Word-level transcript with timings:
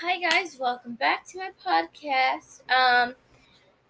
Hi 0.00 0.18
guys, 0.18 0.58
welcome 0.58 0.94
back 0.94 1.26
to 1.28 1.38
my 1.38 1.50
podcast. 1.64 2.62
Um 2.70 3.14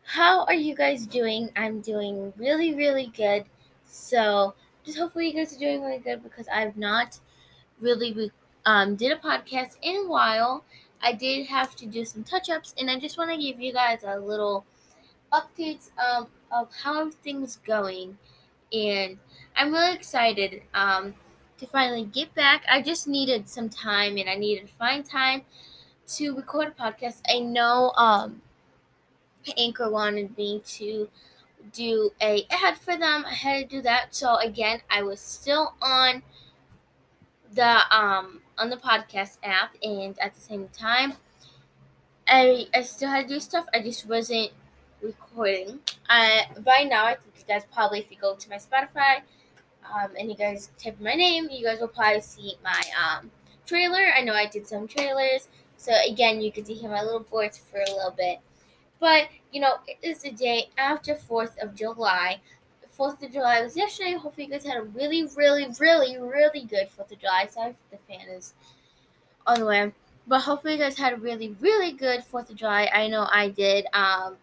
how 0.04 0.44
are 0.46 0.54
you 0.54 0.74
guys 0.74 1.06
doing? 1.06 1.50
I'm 1.56 1.80
doing 1.80 2.32
really 2.36 2.74
really 2.74 3.06
good. 3.16 3.44
So, 3.84 4.54
just 4.84 4.98
hopefully 4.98 5.28
you 5.28 5.34
guys 5.34 5.54
are 5.54 5.58
doing 5.58 5.82
really 5.82 5.98
good 6.00 6.22
because 6.22 6.46
I've 6.48 6.76
not 6.76 7.18
really 7.80 8.12
re- 8.12 8.32
um 8.66 8.96
did 8.96 9.12
a 9.12 9.16
podcast 9.16 9.76
in 9.82 9.96
a 9.96 10.08
while. 10.08 10.64
I 11.02 11.12
did 11.12 11.46
have 11.46 11.74
to 11.76 11.86
do 11.86 12.04
some 12.04 12.24
touch-ups 12.24 12.74
and 12.78 12.90
I 12.90 12.98
just 12.98 13.16
want 13.18 13.30
to 13.30 13.36
give 13.36 13.60
you 13.60 13.72
guys 13.72 14.00
a 14.04 14.18
little 14.18 14.64
updates 15.32 15.90
um 15.98 16.28
of 16.52 16.68
how 16.82 17.00
everything's 17.00 17.56
going 17.56 18.18
and 18.72 19.18
I'm 19.56 19.72
really 19.72 19.94
excited 19.94 20.62
um 20.74 21.14
to 21.58 21.66
finally 21.66 22.04
get 22.04 22.34
back. 22.34 22.64
I 22.70 22.82
just 22.82 23.06
needed 23.08 23.48
some 23.48 23.68
time 23.68 24.18
and 24.18 24.28
I 24.28 24.34
needed 24.34 24.66
to 24.66 24.72
find 24.74 25.04
time 25.04 25.42
to 26.16 26.34
record 26.34 26.68
a 26.68 26.82
podcast. 26.82 27.20
I 27.28 27.40
know 27.40 27.92
um, 27.96 28.42
Anchor 29.56 29.90
wanted 29.90 30.36
me 30.36 30.60
to 30.66 31.08
do 31.72 32.10
a 32.20 32.46
ad 32.50 32.78
for 32.78 32.96
them. 32.96 33.24
I 33.26 33.34
had 33.34 33.70
to 33.70 33.76
do 33.76 33.82
that. 33.82 34.14
So 34.14 34.36
again, 34.36 34.80
I 34.90 35.02
was 35.02 35.20
still 35.20 35.74
on 35.80 36.22
the 37.54 37.80
um 37.94 38.40
on 38.56 38.70
the 38.70 38.76
podcast 38.76 39.36
app 39.42 39.74
and 39.82 40.18
at 40.18 40.34
the 40.34 40.40
same 40.40 40.68
time 40.68 41.12
I 42.26 42.66
I 42.74 42.82
still 42.82 43.10
had 43.10 43.28
to 43.28 43.34
do 43.34 43.40
stuff. 43.40 43.66
I 43.74 43.80
just 43.80 44.06
wasn't 44.06 44.50
recording. 45.02 45.80
I 46.08 46.46
by 46.64 46.84
now 46.88 47.04
I 47.06 47.14
think 47.14 47.34
you 47.36 47.44
guys 47.46 47.64
probably 47.72 48.00
if 48.00 48.10
you 48.10 48.16
go 48.20 48.34
to 48.34 48.48
my 48.48 48.56
Spotify 48.56 49.22
um, 49.92 50.10
and 50.18 50.30
you 50.30 50.36
guys 50.36 50.70
type 50.82 50.98
my 51.00 51.14
name, 51.14 51.48
you 51.50 51.64
guys 51.64 51.80
will 51.80 51.88
probably 51.88 52.20
see 52.20 52.54
my 52.62 52.82
um 53.02 53.30
trailer. 53.66 54.12
I 54.16 54.22
know 54.22 54.34
I 54.34 54.46
did 54.46 54.66
some 54.66 54.86
trailers. 54.88 55.48
So 55.82 55.92
again, 56.08 56.40
you 56.40 56.52
to 56.52 56.72
hear 56.72 56.88
my 56.88 57.02
little 57.02 57.24
voice 57.24 57.58
for 57.58 57.78
a 57.78 57.92
little 57.92 58.14
bit. 58.16 58.38
But 59.00 59.26
you 59.50 59.60
know, 59.60 59.78
it 59.88 59.98
is 60.00 60.22
the 60.22 60.30
day 60.30 60.68
after 60.78 61.16
Fourth 61.16 61.58
of 61.60 61.74
July. 61.74 62.40
Fourth 62.92 63.20
of 63.20 63.32
July 63.32 63.62
was 63.62 63.76
yesterday. 63.76 64.12
Hopefully, 64.12 64.46
you 64.46 64.52
guys 64.52 64.64
had 64.64 64.76
a 64.76 64.82
really, 64.82 65.26
really, 65.36 65.66
really, 65.80 66.18
really 66.18 66.66
good 66.66 66.88
Fourth 66.88 67.10
of 67.10 67.18
July. 67.18 67.48
Sorry 67.50 67.70
if 67.70 67.76
the 67.90 67.98
fan 68.06 68.28
is 68.28 68.54
on 69.44 69.58
the 69.58 69.66
way, 69.66 69.92
but 70.28 70.42
hopefully, 70.42 70.74
you 70.74 70.78
guys 70.78 70.96
had 70.96 71.14
a 71.14 71.16
really, 71.16 71.56
really 71.58 71.90
good 71.90 72.22
Fourth 72.22 72.48
of 72.48 72.54
July. 72.54 72.88
I 72.94 73.08
know 73.08 73.26
I 73.28 73.48
did. 73.48 73.86
Um, 73.86 74.36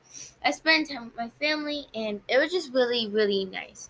I 0.44 0.52
spent 0.52 0.90
time 0.90 1.06
with 1.06 1.16
my 1.16 1.30
family, 1.40 1.88
and 1.96 2.20
it 2.28 2.38
was 2.38 2.52
just 2.52 2.74
really, 2.74 3.08
really 3.08 3.46
nice. 3.46 3.90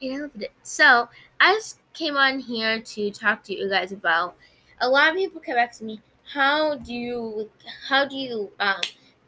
You 0.00 0.18
know. 0.18 0.46
So 0.64 1.08
I 1.38 1.54
just 1.54 1.78
came 1.92 2.16
on 2.16 2.40
here 2.40 2.80
to 2.80 3.10
talk 3.12 3.44
to 3.44 3.54
you 3.54 3.70
guys 3.70 3.92
about. 3.92 4.34
A 4.80 4.88
lot 4.88 5.10
of 5.10 5.14
people 5.14 5.40
come 5.40 5.54
back 5.54 5.72
to 5.76 5.84
me, 5.84 6.00
how 6.32 6.76
do 6.76 6.92
you 6.92 7.50
how 7.88 8.04
do 8.04 8.16
you 8.16 8.52
um, 8.58 8.80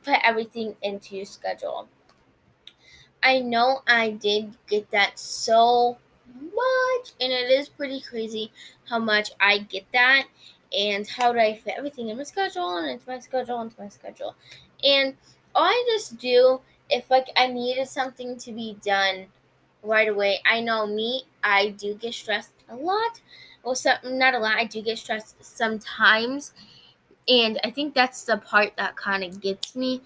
put 0.04 0.18
everything 0.24 0.76
into 0.82 1.16
your 1.16 1.24
schedule? 1.24 1.88
I 3.22 3.40
know 3.40 3.82
i 3.86 4.10
did 4.10 4.56
get 4.68 4.90
that 4.90 5.18
so 5.18 5.98
much 6.40 7.12
and 7.20 7.32
it 7.32 7.50
is 7.50 7.68
pretty 7.68 8.00
crazy 8.00 8.52
how 8.88 8.98
much 8.98 9.30
i 9.40 9.58
get 9.58 9.84
that 9.92 10.24
and 10.76 11.06
how 11.06 11.32
do 11.32 11.38
i 11.38 11.54
fit 11.56 11.74
everything 11.76 12.08
in 12.08 12.16
my 12.16 12.22
schedule 12.22 12.76
and 12.76 12.90
into 12.90 13.08
my 13.08 13.18
schedule 13.18 13.60
into 13.60 13.80
my 13.80 13.88
schedule. 13.88 14.34
And 14.84 15.16
all 15.54 15.64
i 15.64 15.84
just 15.90 16.18
do 16.18 16.60
if 16.90 17.10
like 17.10 17.28
i 17.36 17.46
needed 17.46 17.88
something 17.88 18.36
to 18.38 18.52
be 18.52 18.76
done 18.84 19.26
right 19.82 20.08
away 20.08 20.40
i 20.46 20.60
know 20.60 20.86
me 20.86 21.24
i 21.42 21.70
do 21.70 21.94
get 21.94 22.14
stressed 22.14 22.52
a 22.68 22.76
lot. 22.76 23.20
Well 23.64 23.74
some, 23.74 23.98
not 24.04 24.34
a 24.34 24.38
lot 24.38 24.56
i 24.56 24.64
do 24.64 24.80
get 24.82 24.98
stressed 24.98 25.42
sometimes 25.44 26.52
and 27.28 27.58
I 27.64 27.70
think 27.70 27.94
that's 27.94 28.24
the 28.24 28.38
part 28.38 28.72
that 28.76 28.96
kind 28.96 29.24
of 29.24 29.40
gets 29.40 29.76
me. 29.76 30.02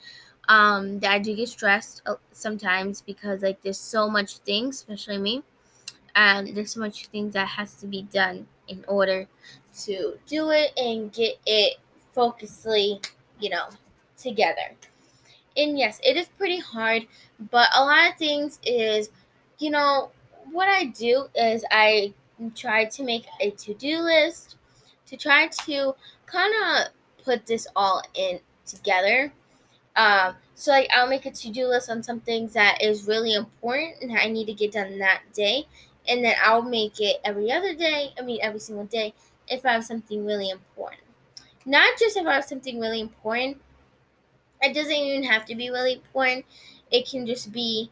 Um, 0.48 0.98
that 0.98 1.12
I 1.12 1.18
do 1.20 1.36
get 1.36 1.48
stressed 1.48 2.02
uh, 2.04 2.16
sometimes 2.32 3.00
because 3.00 3.42
like 3.42 3.62
there's 3.62 3.78
so 3.78 4.10
much 4.10 4.38
things, 4.38 4.76
especially 4.76 5.18
me, 5.18 5.44
and 6.16 6.54
there's 6.56 6.72
so 6.72 6.80
much 6.80 7.06
things 7.06 7.34
that 7.34 7.46
has 7.46 7.74
to 7.76 7.86
be 7.86 8.02
done 8.02 8.46
in 8.68 8.84
order 8.88 9.28
to 9.84 10.18
do 10.26 10.50
it 10.50 10.72
and 10.76 11.12
get 11.12 11.38
it 11.46 11.76
focusedly, 12.14 13.04
you 13.38 13.50
know, 13.50 13.68
together. 14.18 14.74
And 15.56 15.78
yes, 15.78 16.00
it 16.04 16.16
is 16.16 16.28
pretty 16.38 16.58
hard, 16.58 17.06
but 17.50 17.68
a 17.74 17.84
lot 17.84 18.10
of 18.10 18.16
things 18.16 18.58
is, 18.64 19.10
you 19.58 19.70
know, 19.70 20.10
what 20.50 20.68
I 20.68 20.86
do 20.86 21.26
is 21.34 21.64
I 21.70 22.12
try 22.54 22.86
to 22.86 23.02
make 23.04 23.26
a 23.40 23.50
to-do 23.50 24.00
list 24.00 24.56
to 25.06 25.16
try 25.16 25.48
to 25.66 25.94
kind 26.26 26.52
of 26.64 26.88
put 27.24 27.46
this 27.46 27.66
all 27.76 28.02
in 28.14 28.40
together. 28.66 29.32
Um, 29.96 30.34
so 30.54 30.70
like 30.70 30.88
I'll 30.94 31.08
make 31.08 31.26
a 31.26 31.30
to-do 31.30 31.66
list 31.66 31.90
on 31.90 32.02
some 32.02 32.20
things 32.20 32.54
that 32.54 32.82
is 32.82 33.06
really 33.06 33.34
important 33.34 33.94
and 34.00 34.16
I 34.16 34.26
need 34.28 34.46
to 34.46 34.54
get 34.54 34.72
done 34.72 34.98
that 34.98 35.22
day, 35.34 35.66
and 36.08 36.24
then 36.24 36.34
I'll 36.42 36.62
make 36.62 37.00
it 37.00 37.20
every 37.24 37.50
other 37.52 37.74
day. 37.74 38.10
I 38.18 38.22
mean 38.22 38.38
every 38.42 38.60
single 38.60 38.86
day 38.86 39.14
if 39.48 39.66
I 39.66 39.72
have 39.72 39.84
something 39.84 40.24
really 40.24 40.50
important. 40.50 41.02
Not 41.66 41.98
just 41.98 42.16
if 42.16 42.26
I 42.26 42.34
have 42.34 42.44
something 42.44 42.80
really 42.80 43.00
important. 43.00 43.60
It 44.62 44.74
doesn't 44.74 44.92
even 44.92 45.24
have 45.24 45.44
to 45.46 45.54
be 45.54 45.70
really 45.70 45.94
important. 45.94 46.44
It 46.90 47.08
can 47.08 47.26
just 47.26 47.52
be 47.52 47.90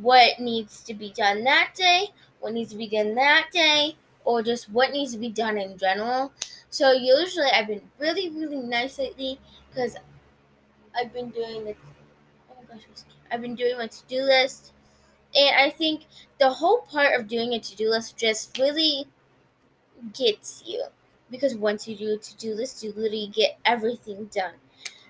what 0.00 0.38
needs 0.38 0.82
to 0.84 0.94
be 0.94 1.12
done 1.16 1.44
that 1.44 1.72
day, 1.74 2.08
what 2.40 2.52
needs 2.52 2.70
to 2.70 2.76
be 2.76 2.88
done 2.88 3.14
that 3.14 3.48
day, 3.52 3.96
or 4.24 4.42
just 4.42 4.70
what 4.70 4.92
needs 4.92 5.12
to 5.12 5.18
be 5.18 5.30
done 5.30 5.58
in 5.58 5.76
general. 5.76 6.32
So 6.74 6.90
usually 6.90 7.46
I've 7.54 7.68
been 7.68 7.82
really, 8.00 8.30
really 8.30 8.56
nice 8.56 8.98
lately 8.98 9.38
because 9.68 9.96
I've 10.92 11.12
been 11.12 11.30
doing 11.30 11.64
the 11.64 11.76
oh 12.50 12.56
my 12.58 12.74
gosh, 12.74 12.82
I've 13.30 13.40
been 13.40 13.54
doing 13.54 13.78
my 13.78 13.86
to-do 13.86 14.22
list, 14.22 14.72
and 15.36 15.54
I 15.54 15.70
think 15.70 16.06
the 16.40 16.50
whole 16.50 16.80
part 16.80 17.14
of 17.14 17.28
doing 17.28 17.52
a 17.52 17.60
to-do 17.60 17.88
list 17.90 18.16
just 18.16 18.58
really 18.58 19.06
gets 20.14 20.64
you 20.66 20.82
because 21.30 21.54
once 21.54 21.86
you 21.86 21.94
do 21.94 22.14
a 22.14 22.18
to-do 22.18 22.54
list, 22.56 22.82
you 22.82 22.90
literally 22.90 23.30
get 23.32 23.56
everything 23.64 24.24
done, 24.34 24.54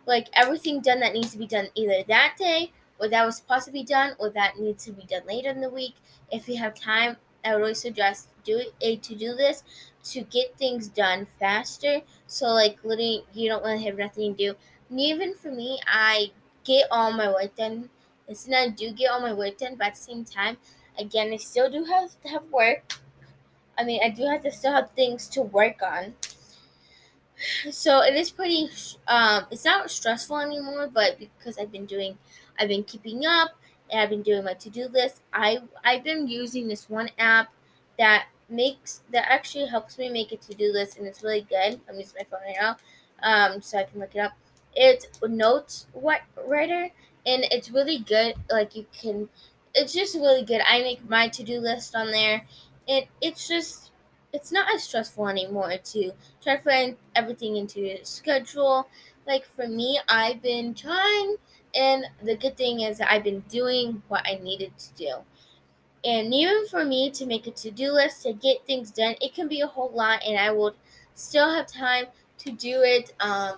like 0.05 0.29
everything 0.35 0.83
done 0.83 1.01
that 1.01 1.15
needs 1.15 1.33
to 1.33 1.39
be 1.39 1.47
done 1.47 1.69
either 1.75 2.03
that 2.09 2.35
day 2.39 2.73
or 2.99 3.09
that 3.09 3.25
was 3.25 3.39
supposed 3.39 3.65
to 3.65 3.73
be 3.73 3.85
done 3.85 4.13
or 4.19 4.29
that 4.29 4.59
needs 4.59 4.85
to 4.85 4.93
be 4.93 5.05
done 5.05 5.23
later 5.27 5.49
in 5.49 5.63
the 5.63 5.71
week. 5.71 5.95
If 6.31 6.47
you 6.47 6.59
have 6.59 6.75
time, 6.75 7.17
I 7.45 7.55
would 7.55 7.63
always 7.63 7.81
suggest 7.81 8.29
do 8.45 8.63
a 8.81 8.97
to-do 8.97 9.33
list 9.33 9.65
to 10.05 10.23
get 10.23 10.57
things 10.59 10.89
done 10.89 11.27
faster. 11.39 12.01
So 12.27 12.47
like 12.47 12.79
literally 12.85 13.25
you 13.33 13.49
don't 13.49 13.65
really 13.65 13.85
have 13.85 13.99
nothing 13.99 14.35
to 14.35 14.53
do. 14.53 14.59
And 14.91 15.01
even 15.01 15.35
for 15.35 15.51
me, 15.51 15.81
I 15.87 16.31
get 16.65 16.89
all 16.91 17.13
my 17.13 17.29
work 17.29 17.57
done. 17.57 17.89
Listen, 18.29 18.55
I 18.55 18.69
do 18.69 18.93
get 18.93 19.11
all 19.11 19.21
my 19.21 19.33
work 19.33 19.59
done, 19.59 19.77
but 19.77 19.89
at 19.89 19.95
the 19.95 20.01
same 20.01 20.25
time, 20.25 20.57
again, 20.99 21.33
I 21.33 21.37
still 21.37 21.71
do 21.71 21.85
have 21.85 22.21
to 22.23 22.29
have 22.29 22.45
work. 22.51 22.95
I 23.77 23.85
mean, 23.85 24.01
I 24.05 24.11
do 24.11 24.25
have 24.27 24.43
to 24.45 24.53
still 24.53 24.73
have 24.73 24.91
things 24.93 25.29
to 25.31 25.43
work 25.43 25.83
on. 25.83 26.15
So 27.71 28.03
it 28.03 28.15
is 28.15 28.31
pretty. 28.31 28.69
Um, 29.09 29.47
it's 29.51 29.65
not 29.65 29.91
stressful 29.91 30.39
anymore, 30.39 30.89
but 30.93 31.19
because 31.19 31.59
I've 31.59 31.73
been 31.73 31.87
doing, 31.87 32.17
I've 32.59 32.69
been 32.69 32.85
keeping 32.85 33.27
up, 33.27 33.51
I've 33.99 34.11
been 34.11 34.23
doing 34.23 34.45
my 34.45 34.55
to 34.55 34.71
do 34.71 34.89
list. 34.89 35.23
I 35.33 35.59
I've 35.85 36.05
been 36.05 36.29
using 36.29 36.69
this 36.69 36.89
one 36.89 37.11
app 37.19 37.49
that 37.99 38.27
makes 38.49 39.03
that 39.13 39.31
actually 39.31 39.67
helps 39.67 39.99
me 39.99 40.09
make 40.09 40.33
a 40.33 40.37
to-do 40.37 40.73
list 40.73 40.99
and 40.99 41.07
it's 41.07 41.23
really 41.23 41.47
good. 41.49 41.81
I'm 41.89 41.97
using 41.99 42.17
my 42.19 42.25
phone 42.31 42.41
right 42.47 42.57
now, 42.61 42.77
um, 43.23 43.63
so 43.63 43.79
I 43.79 43.85
can 43.85 44.01
look 44.01 44.15
it 44.15 44.21
up. 44.21 44.33
It's 44.75 45.07
Notes 45.23 45.87
what 45.93 46.23
Writer 46.47 46.91
and 47.27 47.45
it's 47.51 47.71
really 47.71 47.99
good. 47.99 48.35
Like 48.51 48.77
you 48.77 48.87
can, 48.99 49.29
it's 49.75 49.93
just 49.93 50.15
really 50.15 50.45
good. 50.45 50.61
I 50.67 50.81
make 50.81 51.09
my 51.09 51.29
to-do 51.29 51.61
list 51.61 51.95
on 51.95 52.11
there, 52.11 52.45
and 52.89 53.07
it's 53.21 53.49
just 53.49 53.93
it's 54.33 54.51
not 54.51 54.73
as 54.75 54.83
stressful 54.83 55.29
anymore 55.29 55.77
to 55.79 56.11
try 56.43 56.57
to 56.57 56.63
find 56.63 56.97
everything 57.15 57.57
into 57.57 57.81
your 57.81 57.99
schedule. 58.03 58.89
Like 59.27 59.47
for 59.47 59.69
me, 59.69 59.99
I've 60.09 60.43
been 60.43 60.75
trying, 60.75 61.37
and 61.75 62.07
the 62.23 62.37
good 62.37 62.57
thing 62.57 62.81
is 62.81 63.01
I've 63.01 63.25
been 63.25 63.41
doing 63.49 64.03
what 64.09 64.27
I 64.27 64.37
needed 64.43 64.77
to 64.79 64.95
do. 64.95 65.13
And 66.05 66.35
even 66.35 66.67
for 66.69 66.85
me 66.85 67.11
to 67.13 67.25
make 67.27 67.47
a 67.47 67.51
to 67.51 67.71
do 67.71 67.93
list 67.93 68.23
to 68.25 68.33
get 68.35 68.67
things 68.67 68.91
done, 68.91 69.15
it 69.21 69.35
can 69.35 69.49
be 69.49 69.63
a 69.63 69.67
whole 69.67 69.91
lot, 69.91 70.23
and 70.27 70.39
I 70.39 70.51
will 70.51 70.75
still 71.15 71.49
have 71.49 71.67
time 71.67 72.07
to 72.39 72.53
do 72.53 72.83
it. 72.83 73.15
Um, 73.21 73.57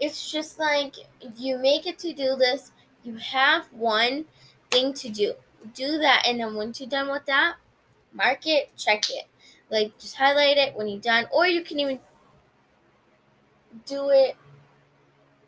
it's 0.00 0.30
just 0.30 0.58
like 0.58 0.94
you 1.36 1.58
make 1.58 1.86
a 1.86 1.92
to 1.92 2.12
do 2.12 2.32
list, 2.32 2.72
you 3.04 3.14
have 3.14 3.66
one 3.72 4.24
thing 4.70 4.92
to 4.94 5.08
do. 5.08 5.34
Do 5.74 5.98
that, 5.98 6.24
and 6.26 6.40
then 6.40 6.54
once 6.54 6.80
you're 6.80 6.88
done 6.88 7.10
with 7.10 7.26
that, 7.26 7.56
mark 8.12 8.46
it, 8.46 8.70
check 8.76 9.08
it. 9.10 9.24
Like 9.70 9.96
just 9.98 10.16
highlight 10.16 10.58
it 10.58 10.74
when 10.76 10.88
you're 10.88 11.00
done, 11.00 11.26
or 11.32 11.46
you 11.46 11.62
can 11.62 11.78
even 11.80 12.00
do 13.84 14.10
it 14.10 14.36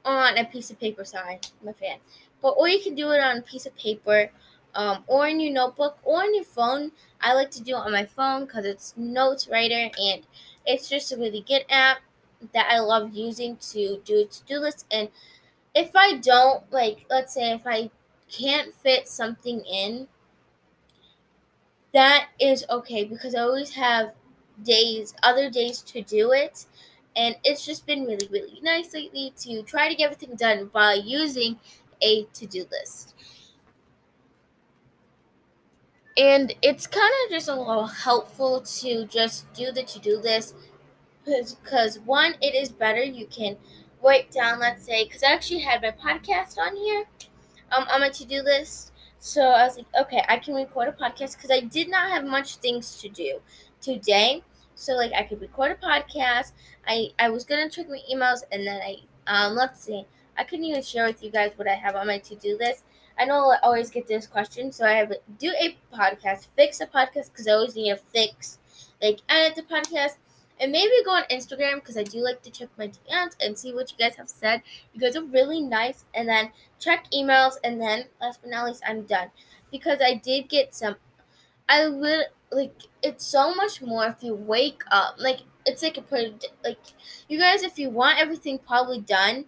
on 0.05 0.39
a 0.39 0.45
piece 0.45 0.71
of 0.71 0.79
paper. 0.81 1.05
Sorry, 1.05 1.41
a 1.67 1.73
fan. 1.73 1.99
But 2.41 2.51
or 2.51 2.69
you 2.69 2.81
can 2.83 2.95
do 2.95 3.11
it 3.11 3.21
on 3.21 3.39
a 3.39 3.43
piece 3.43 3.67
of 3.67 3.77
paper 3.77 4.31
um, 4.75 5.05
or 5.07 5.27
in 5.27 5.41
your 5.41 5.53
notebook 5.53 5.99
or 6.05 6.23
on 6.23 6.35
your 6.35 6.45
phone. 6.45 6.93
I 7.21 7.35
like 7.35 7.51
to 7.53 7.63
do 7.63 7.73
it 7.77 7.81
on 7.81 7.93
my 7.93 8.07
phone 8.07 8.45
because 8.47 8.65
it's 8.65 8.95
Notes 8.97 9.49
Writer 9.49 9.91
and 9.99 10.27
it's 10.67 10.89
just 10.89 11.13
a 11.13 11.17
really 11.17 11.41
good 11.47 11.65
app. 11.69 11.99
that 12.53 12.69
I 12.71 12.79
love 12.81 13.15
using 13.15 13.57
to 13.73 14.01
do 14.05 14.27
to 14.27 14.45
do 14.45 14.61
list. 14.61 14.87
And 14.91 15.09
if 15.75 15.91
I 15.97 16.17
don't, 16.17 16.71
like, 16.73 17.07
let's 17.11 17.35
say 17.35 17.53
if 17.53 17.67
I 17.67 17.91
can't 18.31 18.75
fit 18.75 19.09
something 19.09 19.61
in, 19.65 20.09
that 21.93 22.29
is 22.39 22.65
okay 22.71 23.05
because 23.05 23.35
I 23.35 23.41
always 23.41 23.71
have 23.75 24.15
days, 24.63 25.15
other 25.23 25.51
days 25.51 25.81
to 25.83 26.03
do 26.03 26.33
it. 26.33 26.67
And 27.17 27.37
it's 27.45 27.65
just 27.67 27.87
been 27.87 28.05
really, 28.05 28.29
really 28.31 28.61
nice 28.63 28.95
lately 28.95 29.33
to 29.39 29.63
try 29.63 29.89
to 29.89 29.95
get 29.95 30.05
everything 30.13 30.37
done 30.37 30.67
by 30.73 30.95
using 30.95 31.59
a 32.01 32.25
to 32.35 32.47
do 32.47 32.65
list. 32.71 33.15
And 36.17 36.55
it's 36.63 36.87
kind 36.87 37.13
of 37.25 37.31
just 37.31 37.49
a 37.49 37.55
little 37.55 37.87
helpful 37.87 38.61
to 38.61 39.05
just 39.07 39.53
do 39.53 39.71
the 39.71 39.85
to 39.85 39.99
do 40.01 40.19
list 40.19 40.55
because, 41.25 42.01
one, 42.01 42.35
it 42.41 42.55
is 42.55 42.71
better. 42.71 43.03
You 43.03 43.27
can 43.27 43.57
write 44.03 44.31
down, 44.31 44.59
let's 44.61 44.85
say, 44.85 45.05
because 45.05 45.23
I 45.23 45.33
actually 45.33 45.61
had 45.61 45.83
my 45.83 45.93
podcast 45.93 46.59
on 46.59 46.77
here 46.77 47.05
um, 47.73 47.87
on 47.93 48.01
my 48.01 48.09
to 48.11 48.25
do 48.25 48.43
list. 48.43 48.93
So 49.19 49.43
I 49.43 49.65
was 49.67 49.77
like, 49.77 49.87
okay, 50.01 50.25
I 50.29 50.39
can 50.39 50.55
record 50.55 50.89
a 50.89 50.93
podcast 50.93 51.37
because 51.37 51.51
I 51.51 51.61
did 51.61 51.91
not 51.91 52.11
have 52.11 52.25
much 52.25 52.57
things 52.57 53.01
to 53.01 53.09
do 53.09 53.41
today. 53.81 54.43
So 54.79 54.95
like 54.95 55.13
I 55.13 55.23
could 55.25 55.41
record 55.41 55.73
a 55.73 55.75
podcast. 55.87 56.53
I 56.87 57.11
I 57.19 57.29
was 57.31 57.45
gonna 57.45 57.69
check 57.71 57.89
my 57.89 58.01
emails 58.13 58.43
and 58.53 58.67
then 58.67 58.81
I 58.81 58.97
um 59.27 59.55
let's 59.55 59.81
see. 59.81 60.07
I 60.37 60.45
couldn't 60.45 60.65
even 60.67 60.83
share 60.83 61.07
with 61.07 61.23
you 61.23 61.31
guys 61.31 61.53
what 61.57 61.69
I 61.69 61.75
have 61.75 61.97
on 61.97 62.07
my 62.07 62.19
to 62.19 62.37
do 62.37 62.57
list. 62.59 62.85
I 63.19 63.25
know 63.25 63.51
I 63.51 63.59
always 63.63 63.91
get 63.91 64.07
this 64.07 64.27
question, 64.27 64.71
so 64.71 64.87
I 64.87 64.93
have 64.93 65.13
do 65.39 65.53
a 65.61 65.77
podcast, 65.93 66.47
fix 66.57 66.81
a 66.81 66.87
podcast 66.87 67.33
because 67.33 67.49
I 67.49 67.53
always 67.53 67.75
need 67.75 67.91
to 67.91 67.97
fix, 67.97 68.59
like 69.03 69.21
edit 69.29 69.57
the 69.57 69.63
podcast, 69.63 70.17
and 70.61 70.71
maybe 70.73 70.93
go 71.05 71.13
on 71.13 71.25
Instagram 71.31 71.77
because 71.77 71.97
I 71.97 72.05
do 72.05 72.19
like 72.21 72.43
to 72.43 72.51
check 72.51 72.69
my 72.79 72.89
DMs 72.89 73.35
and 73.41 73.59
see 73.59 73.75
what 73.75 73.91
you 73.91 73.99
guys 73.99 74.17
have 74.17 74.29
said. 74.29 74.63
You 74.93 75.01
guys 75.01 75.17
are 75.17 75.25
really 75.25 75.61
nice, 75.61 76.05
and 76.15 76.29
then 76.29 76.53
check 76.79 77.07
emails, 77.13 77.55
and 77.65 77.81
then 77.81 78.05
last 78.21 78.41
but 78.41 78.51
not 78.51 78.67
least, 78.67 78.83
I'm 78.87 79.03
done 79.03 79.31
because 79.73 79.99
I 80.01 80.15
did 80.15 80.49
get 80.49 80.75
some. 80.75 80.97
I 81.69 81.89
would 81.89 82.27
like 82.51 82.75
it's 83.03 83.27
so 83.27 83.55
much 83.55 83.83
more 83.83 84.07
if 84.07 84.23
you 84.23 84.35
wake 84.35 84.83
up 84.91 85.17
like 85.19 85.41
it's 85.67 85.83
like 85.83 85.99
a 85.99 86.03
pretty 86.03 86.35
like 86.65 86.79
you 87.29 87.39
guys 87.39 87.63
if 87.63 87.79
you 87.79 87.91
want 87.91 88.19
everything 88.19 88.59
probably 88.59 89.01
done 89.01 89.45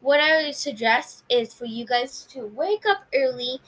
what 0.00 0.20
I 0.20 0.44
would 0.44 0.54
suggest 0.54 1.24
is 1.28 1.52
for 1.52 1.64
you 1.64 1.84
guys 1.84 2.24
to 2.30 2.46
wake 2.46 2.86
up 2.86 3.06
early, 3.14 3.58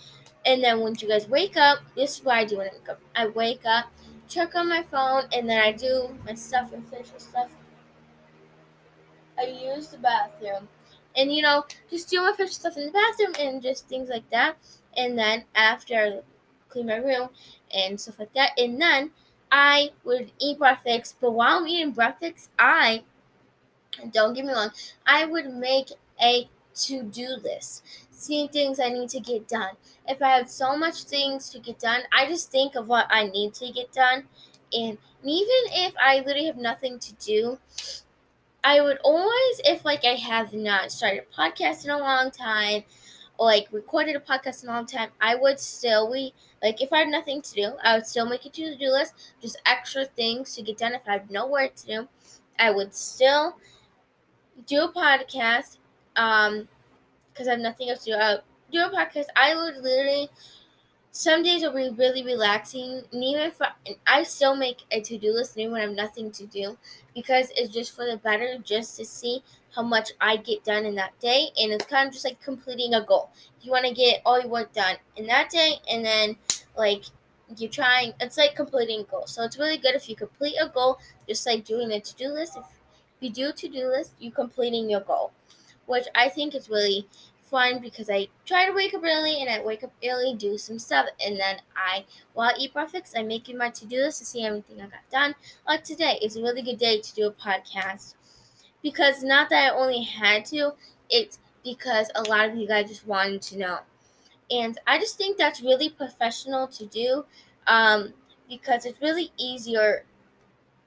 and 0.46 0.62
then 0.62 0.80
once 0.80 1.02
you 1.02 1.08
guys 1.08 1.28
wake 1.28 1.56
up, 1.56 1.80
this 1.96 2.18
is 2.18 2.24
what 2.24 2.36
I 2.36 2.44
do 2.44 2.58
when 2.58 2.68
I 2.68 2.72
wake 2.72 2.88
up. 2.88 3.00
I 3.16 3.26
wake 3.26 3.66
up, 3.66 3.86
check 4.28 4.54
on 4.54 4.68
my 4.68 4.82
phone, 4.84 5.24
and 5.32 5.48
then 5.48 5.60
I 5.60 5.72
do 5.72 6.16
my 6.24 6.34
stuff 6.34 6.70
finish 6.70 7.08
stuff. 7.18 7.50
I 9.38 9.46
use 9.46 9.88
the 9.88 9.98
bathroom, 9.98 10.68
and 11.16 11.34
you 11.34 11.42
know, 11.42 11.64
just 11.90 12.08
do 12.08 12.22
my 12.22 12.30
official 12.30 12.54
stuff 12.54 12.76
in 12.76 12.86
the 12.86 12.92
bathroom 12.92 13.34
and 13.40 13.62
just 13.62 13.88
things 13.88 14.08
like 14.08 14.28
that. 14.30 14.56
And 14.96 15.18
then 15.18 15.44
after 15.54 16.22
clean 16.68 16.86
my 16.86 16.96
room 16.96 17.28
and 17.72 18.00
stuff 18.00 18.18
like 18.18 18.32
that, 18.34 18.50
and 18.58 18.80
then 18.80 19.10
I 19.50 19.90
would 20.04 20.32
eat 20.38 20.58
breakfast. 20.58 21.16
But 21.20 21.32
while 21.32 21.58
I'm 21.58 21.68
eating 21.68 21.92
breakfast, 21.92 22.50
I 22.58 23.02
don't 24.12 24.34
get 24.34 24.44
me 24.44 24.52
wrong, 24.52 24.70
I 25.06 25.24
would 25.24 25.52
make 25.52 25.90
a 26.22 26.48
to 26.74 27.02
do 27.02 27.36
list, 27.42 27.84
seeing 28.10 28.48
things 28.48 28.78
I 28.78 28.88
need 28.88 29.08
to 29.10 29.20
get 29.20 29.48
done. 29.48 29.74
If 30.06 30.22
I 30.22 30.30
have 30.36 30.48
so 30.48 30.76
much 30.76 31.02
things 31.04 31.48
to 31.50 31.58
get 31.58 31.78
done, 31.78 32.02
I 32.12 32.26
just 32.26 32.50
think 32.50 32.76
of 32.76 32.88
what 32.88 33.06
I 33.10 33.24
need 33.24 33.54
to 33.54 33.70
get 33.72 33.92
done. 33.92 34.24
And 34.72 34.98
even 35.24 35.62
if 35.72 35.94
I 36.00 36.18
literally 36.18 36.46
have 36.46 36.56
nothing 36.56 36.98
to 37.00 37.12
do, 37.14 37.58
I 38.62 38.80
would 38.80 38.98
always, 39.02 39.60
if 39.64 39.84
like 39.84 40.04
I 40.04 40.14
have 40.14 40.52
not 40.52 40.92
started 40.92 41.24
a 41.24 41.40
podcast 41.40 41.84
in 41.84 41.90
a 41.90 41.98
long 41.98 42.30
time, 42.30 42.84
or 43.38 43.46
like 43.46 43.68
recorded 43.72 44.16
a 44.16 44.20
podcast 44.20 44.62
in 44.62 44.68
a 44.68 44.72
long 44.72 44.86
time, 44.86 45.10
I 45.20 45.34
would 45.34 45.58
still 45.58 46.10
we 46.10 46.34
like 46.62 46.82
if 46.82 46.92
I 46.92 46.98
had 46.98 47.08
nothing 47.08 47.40
to 47.42 47.54
do, 47.54 47.72
I 47.82 47.94
would 47.94 48.06
still 48.06 48.26
make 48.26 48.44
a 48.44 48.50
to 48.50 48.76
do 48.76 48.90
list, 48.90 49.14
just 49.40 49.60
extra 49.64 50.04
things 50.04 50.54
to 50.56 50.62
get 50.62 50.78
done. 50.78 50.94
If 50.94 51.02
I 51.06 51.12
have 51.12 51.30
no 51.30 51.46
work 51.46 51.74
to 51.76 51.86
do, 51.86 52.08
I 52.58 52.70
would 52.70 52.94
still 52.94 53.56
do 54.66 54.84
a 54.84 54.92
podcast 54.92 55.78
um, 56.16 56.68
because 57.32 57.48
I 57.48 57.52
have 57.52 57.60
nothing 57.60 57.90
else 57.90 58.04
to 58.04 58.10
do. 58.12 58.16
I 58.16 58.38
do 58.72 58.80
a 58.80 58.90
podcast. 58.90 59.26
I 59.36 59.54
would 59.54 59.76
literally. 59.82 60.28
Some 61.10 61.42
days 61.42 61.62
will 61.62 61.72
be 61.72 61.90
really 61.90 62.22
relaxing, 62.22 63.02
and 63.12 63.24
even 63.24 63.42
if 63.42 63.60
I, 63.62 63.72
I 64.06 64.22
still 64.22 64.54
make 64.54 64.84
a 64.90 65.00
to 65.00 65.18
do 65.18 65.32
list 65.32 65.56
even 65.56 65.72
when 65.72 65.80
I 65.80 65.86
have 65.86 65.94
nothing 65.96 66.30
to 66.32 66.46
do, 66.46 66.76
because 67.14 67.50
it's 67.56 67.72
just 67.72 67.96
for 67.96 68.04
the 68.04 68.18
better, 68.18 68.58
just 68.62 68.96
to 68.98 69.04
see 69.04 69.42
how 69.74 69.82
much 69.82 70.12
I 70.20 70.36
get 70.36 70.64
done 70.64 70.84
in 70.84 70.94
that 70.96 71.18
day, 71.20 71.48
and 71.60 71.72
it's 71.72 71.86
kind 71.86 72.06
of 72.08 72.12
just 72.12 72.24
like 72.24 72.40
completing 72.40 72.94
a 72.94 73.02
goal. 73.02 73.30
You 73.60 73.70
want 73.72 73.86
to 73.86 73.94
get 73.94 74.22
all 74.24 74.40
your 74.40 74.48
work 74.48 74.72
done 74.72 74.96
in 75.16 75.26
that 75.26 75.50
day, 75.50 75.74
and 75.90 76.04
then 76.04 76.36
like 76.76 77.04
you're 77.56 77.70
trying. 77.70 78.12
It's 78.20 78.38
like 78.38 78.54
completing 78.54 79.00
a 79.00 79.04
goal. 79.04 79.26
So 79.26 79.42
it's 79.44 79.58
really 79.58 79.78
good 79.78 79.94
if 79.94 80.08
you 80.08 80.16
complete 80.16 80.56
a 80.60 80.68
goal, 80.68 80.98
just 81.28 81.46
like 81.46 81.64
doing 81.64 81.92
a 81.92 82.00
to 82.00 82.14
do 82.16 82.28
list. 82.28 82.56
If 82.56 82.64
you 83.20 83.30
do 83.30 83.48
a 83.48 83.52
to 83.52 83.68
do 83.68 83.88
list, 83.88 84.14
you're 84.18 84.32
completing 84.32 84.90
your 84.90 85.00
goal 85.00 85.32
which 85.88 86.06
I 86.14 86.28
think 86.28 86.54
is 86.54 86.68
really 86.68 87.08
fun 87.42 87.80
because 87.80 88.10
I 88.10 88.28
try 88.44 88.66
to 88.66 88.72
wake 88.72 88.92
up 88.94 89.02
early 89.02 89.40
and 89.40 89.48
I 89.48 89.64
wake 89.64 89.82
up 89.82 89.92
early, 90.04 90.34
do 90.34 90.58
some 90.58 90.78
stuff, 90.78 91.06
and 91.24 91.40
then 91.40 91.56
I, 91.74 92.04
while 92.34 92.50
I 92.50 92.58
eat 92.58 92.74
breakfast, 92.74 93.14
I'm 93.16 93.26
making 93.26 93.56
my 93.56 93.70
to 93.70 93.86
do 93.86 93.96
list 93.96 94.18
to 94.18 94.26
see 94.26 94.44
everything 94.44 94.80
I 94.80 94.84
got 94.84 95.08
done. 95.10 95.34
Like 95.66 95.82
today 95.82 96.18
is 96.22 96.36
a 96.36 96.42
really 96.42 96.62
good 96.62 96.78
day 96.78 97.00
to 97.00 97.14
do 97.14 97.26
a 97.26 97.32
podcast 97.32 98.14
because 98.82 99.22
not 99.22 99.50
that 99.50 99.72
I 99.72 99.76
only 99.76 100.02
had 100.02 100.44
to, 100.46 100.72
it's 101.10 101.38
because 101.64 102.10
a 102.14 102.22
lot 102.22 102.48
of 102.48 102.56
you 102.56 102.66
guys 102.66 102.88
just 102.88 103.06
wanted 103.06 103.42
to 103.42 103.58
know. 103.58 103.78
And 104.50 104.78
I 104.86 104.98
just 104.98 105.16
think 105.16 105.36
that's 105.36 105.60
really 105.60 105.90
professional 105.90 106.66
to 106.68 106.86
do 106.86 107.24
um, 107.66 108.14
because 108.48 108.86
it's 108.86 109.00
really 109.00 109.30
easier. 109.36 110.04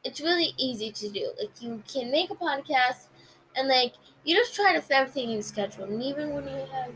It's 0.03 0.19
really 0.19 0.53
easy 0.57 0.91
to 0.91 1.09
do. 1.09 1.31
Like 1.39 1.51
you 1.61 1.83
can 1.91 2.09
make 2.11 2.31
a 2.31 2.35
podcast 2.35 3.07
and 3.55 3.67
like 3.67 3.93
you 4.23 4.35
just 4.35 4.55
try 4.55 4.73
to 4.73 4.81
fit 4.81 4.95
everything 4.97 5.31
in 5.31 5.37
the 5.37 5.43
schedule. 5.43 5.83
And 5.83 6.01
even 6.01 6.33
when 6.33 6.45
you 6.45 6.65
have 6.71 6.91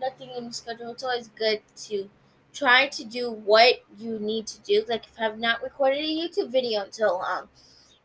nothing 0.00 0.30
in 0.36 0.48
the 0.48 0.52
schedule, 0.52 0.90
it's 0.90 1.02
always 1.02 1.28
good 1.28 1.62
to 1.88 2.08
try 2.52 2.88
to 2.88 3.04
do 3.04 3.30
what 3.30 3.82
you 3.98 4.18
need 4.18 4.46
to 4.48 4.60
do. 4.60 4.84
Like 4.88 5.06
if 5.06 5.12
I 5.18 5.22
have 5.22 5.38
not 5.38 5.62
recorded 5.62 6.00
a 6.00 6.08
YouTube 6.08 6.50
video 6.50 6.82
in 6.84 6.92
so 6.92 7.18
long, 7.18 7.48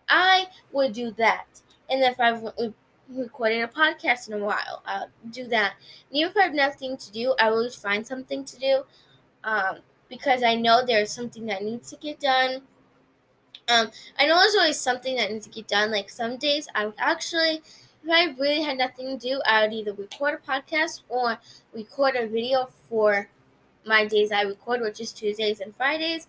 I 0.07 0.48
would 0.72 0.94
do 0.94 1.12
that. 1.18 1.46
And 1.90 2.02
if 2.02 2.20
I've 2.20 2.44
recorded 3.09 3.62
a 3.62 3.68
podcast 3.68 4.28
in 4.28 4.42
a 4.42 4.44
while, 4.44 4.81
I'll 4.86 5.09
do 5.30 5.48
that. 5.48 5.74
And 6.09 6.19
even 6.19 6.31
if 6.31 6.38
I 6.38 6.44
have 6.44 6.54
nothing 6.54 6.98
to 6.98 7.12
do, 7.12 7.36
I 7.40 7.50
always 7.50 7.76
find 7.76 8.06
something 8.06 8.44
to 8.45 8.59
do. 8.59 8.83
Um, 9.44 9.78
because 10.09 10.44
I 10.44 10.56
know 10.56 10.86
there's 10.86 11.12
something 11.12 11.45
that 11.48 11.64
needs 11.64 11.90
to 11.92 11.98
get 11.98 12.19
done. 12.19 12.62
Um, 13.68 13.90
I 14.19 14.28
know 14.28 14.40
there's 14.40 14.56
always 14.56 14.80
something 14.80 15.16
that 15.18 15.31
needs 15.31 15.48
to 15.48 15.54
get 15.54 15.68
done. 15.68 15.92
Like 15.92 16.09
some 16.09 16.38
days 16.38 16.68
I 16.76 16.86
would 16.86 16.95
actually 16.98 17.62
if 18.06 18.12
I 18.12 18.40
really 18.40 18.62
had 18.62 18.78
nothing 18.78 19.18
to 19.18 19.30
do, 19.30 19.42
I 19.45 19.64
would 19.64 19.74
either 19.74 19.94
record 19.94 20.36
a 20.36 20.52
podcast 20.52 21.02
or 21.09 21.40
record 21.74 22.16
a 22.16 22.28
video 22.28 22.69
for 22.88 23.30
my 23.86 24.06
days 24.06 24.31
I 24.31 24.44
record, 24.44 24.81
which 24.81 25.00
is 25.00 25.12
Tuesdays 25.12 25.59
and 25.59 25.76
Fridays. 25.76 26.28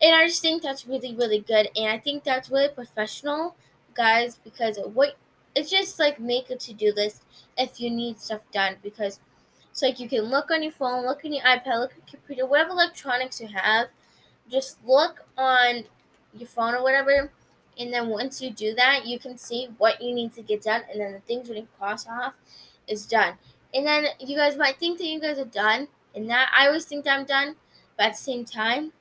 And 0.00 0.14
I 0.14 0.26
just 0.26 0.40
think 0.40 0.62
that's 0.62 0.86
really, 0.86 1.14
really 1.14 1.40
good. 1.40 1.68
And 1.76 1.88
I 1.88 1.98
think 1.98 2.24
that's 2.24 2.50
really 2.50 2.68
professional, 2.68 3.56
guys, 3.96 4.38
because 4.44 4.78
what 4.94 5.16
it's 5.54 5.70
just 5.70 5.98
like 5.98 6.20
make 6.20 6.50
a 6.50 6.56
to 6.56 6.72
do 6.74 6.92
list 6.94 7.22
if 7.56 7.80
you 7.80 7.90
need 7.90 8.20
stuff 8.20 8.42
done. 8.52 8.76
Because 8.82 9.20
it's 9.70 9.82
like 9.82 9.98
you 9.98 10.08
can 10.08 10.22
look 10.22 10.50
on 10.50 10.62
your 10.62 10.72
phone, 10.72 11.06
look 11.06 11.24
on 11.24 11.32
your 11.32 11.44
iPad, 11.44 11.80
look 11.80 11.92
on 11.92 11.98
your 11.98 12.10
computer, 12.10 12.46
whatever 12.46 12.70
electronics 12.70 13.40
you 13.40 13.48
have, 13.48 13.88
just 14.50 14.78
look 14.86 15.24
on 15.36 15.84
your 16.34 16.48
phone 16.48 16.74
or 16.74 16.82
whatever 16.82 17.30
and 17.78 17.92
then 17.92 18.08
once 18.08 18.40
you 18.40 18.50
do 18.50 18.74
that, 18.74 19.06
you 19.06 19.18
can 19.18 19.36
see 19.36 19.68
what 19.78 20.00
you 20.00 20.14
need 20.14 20.34
to 20.34 20.42
get 20.42 20.62
done, 20.62 20.82
and 20.90 21.00
then 21.00 21.12
the 21.12 21.20
things 21.20 21.48
when 21.48 21.58
you 21.58 21.68
cross 21.78 22.06
off 22.06 22.34
is 22.88 23.06
done. 23.06 23.34
And 23.74 23.86
then 23.86 24.06
you 24.18 24.36
guys 24.36 24.56
might 24.56 24.78
think 24.78 24.98
that 24.98 25.06
you 25.06 25.20
guys 25.20 25.38
are 25.38 25.44
done, 25.44 25.88
and 26.14 26.28
that 26.30 26.50
I 26.56 26.68
always 26.68 26.86
think 26.86 27.04
that 27.04 27.18
I'm 27.18 27.26
done, 27.26 27.56
but 27.96 28.06
at 28.06 28.12
the 28.12 28.18
same 28.18 28.44
time, 28.44 28.92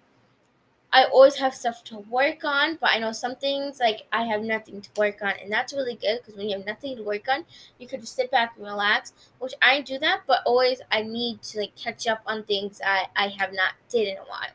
I 0.96 1.04
always 1.04 1.36
have 1.36 1.54
stuff 1.54 1.84
to 1.86 2.00
work 2.00 2.44
on. 2.44 2.78
But 2.82 2.92
I 2.92 3.00
know 3.00 3.12
some 3.12 3.36
things 3.36 3.80
like 3.80 4.08
I 4.12 4.24
have 4.24 4.42
nothing 4.42 4.82
to 4.82 4.90
work 4.98 5.22
on, 5.22 5.34
and 5.42 5.52
that's 5.52 5.74
really 5.74 5.96
good 5.96 6.20
because 6.22 6.36
when 6.36 6.50
you 6.50 6.58
have 6.58 6.66
nothing 6.66 6.96
to 6.98 7.04
work 7.04 7.28
on, 7.30 7.46
you 7.78 7.88
can 7.88 8.00
just 8.00 8.16
sit 8.16 8.32
back 8.32 8.54
and 8.56 8.66
relax. 8.66 9.14
Which 9.40 9.54
I 9.62 9.82
do 9.82 10.00
that, 10.00 10.22
but 10.26 10.40
always 10.46 10.82
I 10.92 11.04
need 11.04 11.42
to 11.44 11.60
like 11.60 11.76
catch 11.76 12.08
up 12.08 12.22
on 12.26 12.44
things 12.44 12.82
I 12.86 13.06
I 13.16 13.28
have 13.38 13.54
not 13.54 13.74
did 13.90 14.08
in 14.08 14.18
a 14.18 14.22
while. 14.22 14.54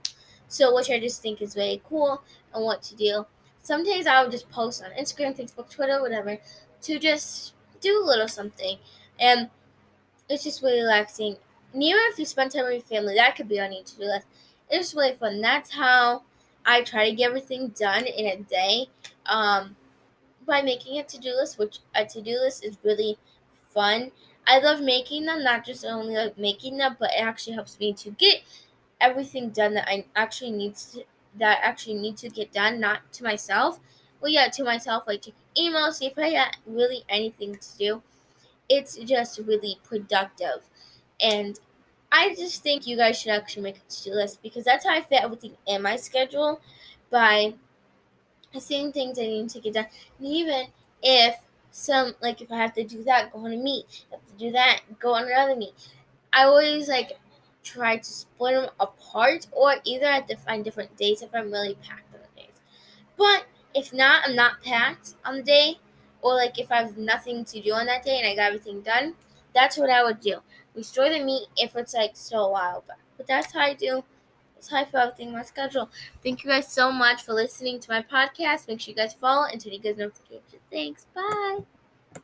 So 0.48 0.74
which 0.74 0.90
I 0.90 0.98
just 0.98 1.22
think 1.22 1.42
is 1.42 1.54
really 1.54 1.82
cool 1.88 2.22
and 2.52 2.64
what 2.64 2.82
to 2.84 2.96
do 2.96 3.26
some 3.62 3.84
days 3.84 4.06
I 4.06 4.22
would 4.22 4.32
just 4.32 4.50
post 4.50 4.82
on 4.82 4.90
Instagram, 4.92 5.38
Facebook, 5.38 5.70
Twitter, 5.70 6.00
whatever, 6.00 6.38
to 6.82 6.98
just 6.98 7.54
do 7.80 8.02
a 8.02 8.04
little 8.04 8.28
something. 8.28 8.78
And 9.18 9.50
it's 10.28 10.44
just 10.44 10.62
really 10.62 10.80
relaxing. 10.80 11.36
And 11.72 11.82
even 11.82 12.00
if 12.10 12.18
you 12.18 12.24
spend 12.24 12.52
time 12.52 12.64
with 12.64 12.72
your 12.72 12.82
family, 12.82 13.14
that 13.14 13.36
could 13.36 13.48
be 13.48 13.60
on 13.60 13.72
your 13.72 13.84
to 13.84 13.96
do 13.96 14.04
list. 14.04 14.26
It's 14.70 14.94
really 14.94 15.14
fun. 15.14 15.40
That's 15.40 15.72
how 15.72 16.22
I 16.64 16.82
try 16.82 17.10
to 17.10 17.16
get 17.16 17.28
everything 17.28 17.68
done 17.68 18.06
in 18.06 18.26
a 18.26 18.36
day. 18.36 18.88
Um, 19.26 19.76
by 20.46 20.62
making 20.62 20.98
a 20.98 21.04
to-do 21.04 21.30
list, 21.34 21.58
which 21.58 21.78
a 21.94 22.04
to-do 22.04 22.32
list 22.32 22.64
is 22.64 22.76
really 22.82 23.16
fun. 23.68 24.10
I 24.46 24.58
love 24.58 24.80
making 24.80 25.26
them, 25.26 25.44
not 25.44 25.64
just 25.64 25.84
only 25.84 26.16
like 26.16 26.36
making 26.36 26.78
them, 26.78 26.96
but 26.98 27.10
it 27.10 27.20
actually 27.20 27.54
helps 27.54 27.78
me 27.78 27.92
to 27.94 28.10
get 28.10 28.42
everything 29.00 29.50
done 29.50 29.74
that 29.74 29.88
I 29.88 30.04
actually 30.16 30.50
need 30.50 30.74
to 30.76 31.04
that 31.38 31.58
I 31.58 31.68
actually 31.68 31.94
need 31.94 32.16
to 32.18 32.28
get 32.28 32.52
done, 32.52 32.80
not 32.80 33.12
to 33.12 33.22
myself. 33.22 33.78
Well, 34.20 34.32
yeah, 34.32 34.48
to 34.48 34.64
myself, 34.64 35.04
like 35.06 35.22
checking 35.22 35.34
email, 35.56 35.92
see 35.92 36.06
if 36.06 36.18
I 36.18 36.32
got 36.32 36.56
really 36.66 37.04
anything 37.08 37.56
to 37.56 37.78
do. 37.78 38.02
It's 38.68 38.96
just 38.96 39.38
really 39.38 39.78
productive, 39.84 40.68
and 41.20 41.60
I 42.12 42.34
just 42.34 42.62
think 42.62 42.86
you 42.86 42.96
guys 42.96 43.20
should 43.20 43.32
actually 43.32 43.62
make 43.62 43.76
a 43.76 43.90
to-do 43.90 44.14
list 44.14 44.42
because 44.42 44.64
that's 44.64 44.84
how 44.84 44.92
I 44.92 45.00
fit 45.00 45.22
everything 45.22 45.56
in 45.66 45.82
my 45.82 45.96
schedule 45.96 46.60
by 47.10 47.54
seeing 48.58 48.92
things 48.92 49.18
I 49.18 49.22
need 49.22 49.50
to 49.50 49.60
get 49.60 49.74
done. 49.74 49.86
And 50.18 50.28
even 50.28 50.66
if 51.02 51.36
some 51.70 52.14
like 52.20 52.40
if 52.42 52.50
I 52.50 52.56
have 52.56 52.74
to 52.74 52.84
do 52.84 53.04
that, 53.04 53.32
go 53.32 53.44
on 53.44 53.52
a 53.52 53.56
meet. 53.56 54.04
Have 54.10 54.26
to 54.26 54.44
do 54.44 54.50
that, 54.52 54.80
go 54.98 55.14
on 55.14 55.24
another 55.24 55.54
meet. 55.54 55.74
I 56.32 56.44
always 56.44 56.88
like 56.88 57.18
try 57.62 57.96
to 57.98 58.04
split 58.04 58.54
them 58.54 58.70
apart, 58.80 59.46
or 59.52 59.76
either 59.84 60.06
I 60.06 60.16
have 60.16 60.26
to 60.28 60.36
find 60.36 60.64
different 60.64 60.96
days 60.96 61.22
if 61.22 61.34
I'm 61.34 61.50
really 61.52 61.76
packed 61.82 62.14
on 62.14 62.20
the 62.20 62.40
days. 62.40 62.54
But 63.16 63.46
if 63.74 63.92
not, 63.92 64.22
I'm 64.26 64.34
not 64.34 64.62
packed 64.62 65.14
on 65.24 65.36
the 65.36 65.42
day, 65.42 65.78
or 66.22 66.34
like 66.34 66.58
if 66.58 66.72
I 66.72 66.82
have 66.82 66.96
nothing 66.96 67.44
to 67.44 67.60
do 67.60 67.72
on 67.72 67.86
that 67.86 68.04
day 68.04 68.18
and 68.18 68.26
I 68.26 68.34
got 68.34 68.48
everything 68.52 68.80
done, 68.80 69.14
that's 69.54 69.76
what 69.76 69.90
I 69.90 70.02
would 70.02 70.20
do. 70.20 70.38
Restore 70.74 71.10
the 71.10 71.22
meat 71.22 71.48
if 71.56 71.76
it's 71.76 71.94
like 71.94 72.12
still 72.14 72.46
a 72.46 72.50
while 72.50 72.84
back. 72.86 72.98
But 73.16 73.26
that's 73.26 73.52
how 73.52 73.60
I 73.60 73.74
do. 73.74 74.04
That's 74.54 74.70
how 74.70 74.78
I 74.78 74.86
everything 75.02 75.32
my 75.32 75.42
schedule. 75.42 75.90
Thank 76.22 76.44
you 76.44 76.50
guys 76.50 76.68
so 76.70 76.92
much 76.92 77.22
for 77.22 77.32
listening 77.32 77.80
to 77.80 77.90
my 77.90 78.02
podcast. 78.02 78.68
Make 78.68 78.80
sure 78.80 78.92
you 78.92 78.96
guys 78.96 79.14
follow 79.14 79.46
and 79.46 79.60
turn 79.60 79.72
you 79.72 79.78
guys 79.78 79.96
notifications. 79.96 80.62
Thanks. 80.70 81.06
Bye. 81.14 81.60